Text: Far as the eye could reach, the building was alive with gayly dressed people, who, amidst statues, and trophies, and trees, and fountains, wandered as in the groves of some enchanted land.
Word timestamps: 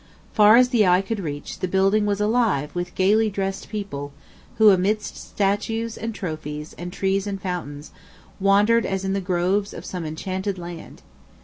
Far 0.33 0.55
as 0.55 0.69
the 0.69 0.87
eye 0.87 1.03
could 1.03 1.19
reach, 1.19 1.59
the 1.59 1.67
building 1.67 2.07
was 2.07 2.19
alive 2.19 2.73
with 2.73 2.95
gayly 2.95 3.29
dressed 3.29 3.69
people, 3.69 4.11
who, 4.57 4.71
amidst 4.71 5.15
statues, 5.15 5.95
and 5.95 6.11
trophies, 6.15 6.73
and 6.73 6.91
trees, 6.91 7.27
and 7.27 7.39
fountains, 7.39 7.91
wandered 8.39 8.87
as 8.87 9.05
in 9.05 9.13
the 9.13 9.21
groves 9.21 9.75
of 9.75 9.85
some 9.85 10.03
enchanted 10.03 10.57
land. 10.57 11.03